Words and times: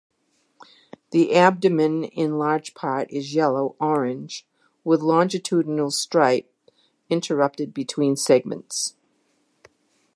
The 1.11 1.35
abdomen 1.35 2.05
in 2.05 2.39
large 2.39 2.73
part 2.73 3.11
is 3.11 3.35
yellow 3.35 3.75
orange 3.79 4.47
with 4.83 5.01
longitudinal 5.01 5.91
strip 5.91 6.51
interrupted 7.11 7.71
between 7.71 8.15
segments. 8.17 8.95